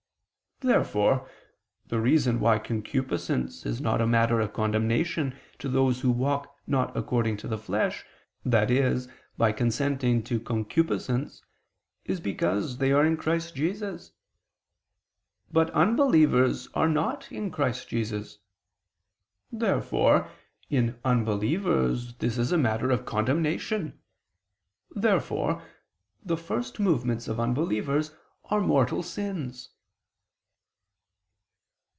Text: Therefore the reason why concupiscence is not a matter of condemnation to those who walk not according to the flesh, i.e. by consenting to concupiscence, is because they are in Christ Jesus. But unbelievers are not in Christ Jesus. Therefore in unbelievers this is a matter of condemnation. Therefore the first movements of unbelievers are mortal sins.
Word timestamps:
Therefore 0.63 1.27
the 1.87 1.99
reason 1.99 2.39
why 2.39 2.59
concupiscence 2.59 3.65
is 3.65 3.81
not 3.81 3.99
a 3.99 4.05
matter 4.05 4.39
of 4.39 4.53
condemnation 4.53 5.35
to 5.57 5.67
those 5.67 6.01
who 6.01 6.11
walk 6.11 6.55
not 6.67 6.95
according 6.95 7.37
to 7.37 7.47
the 7.47 7.57
flesh, 7.57 8.05
i.e. 8.45 8.99
by 9.39 9.51
consenting 9.53 10.21
to 10.21 10.39
concupiscence, 10.39 11.41
is 12.05 12.19
because 12.19 12.77
they 12.77 12.91
are 12.91 13.03
in 13.03 13.17
Christ 13.17 13.55
Jesus. 13.55 14.11
But 15.51 15.71
unbelievers 15.71 16.67
are 16.75 16.87
not 16.87 17.31
in 17.31 17.49
Christ 17.49 17.87
Jesus. 17.89 18.37
Therefore 19.51 20.29
in 20.69 20.99
unbelievers 21.03 22.13
this 22.17 22.37
is 22.37 22.51
a 22.51 22.57
matter 22.59 22.91
of 22.91 23.03
condemnation. 23.03 23.97
Therefore 24.91 25.63
the 26.23 26.37
first 26.37 26.79
movements 26.79 27.27
of 27.27 27.39
unbelievers 27.39 28.13
are 28.51 28.61
mortal 28.61 29.01
sins. 29.01 29.69